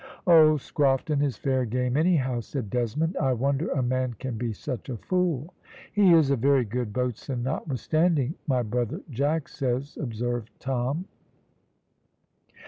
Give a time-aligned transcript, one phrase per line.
[0.25, 3.15] "Old Scrofton is fair game anyhow," said Desmond.
[3.21, 5.53] "I wonder a man can be such a fool."
[5.93, 11.05] "He is a very good boatswain, notwithstanding, my brother Jack says," observed Tom.